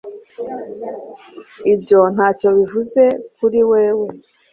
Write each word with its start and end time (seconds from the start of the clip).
Ibyo 1.73 1.99
ntacyo 2.13 2.47
bivuze 2.57 3.03
kuri 3.37 3.59
wewe 3.71 4.07